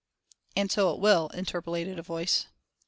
[0.55, 2.47] "And so it will," interpolated a voice.